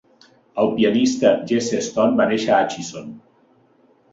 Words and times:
El 0.61 0.69
pianista 0.77 1.33
Jesse 1.51 1.81
Stone 1.89 2.19
va 2.23 2.27
néixer 2.33 2.51
a 2.57 2.65
Atchison. 2.65 3.13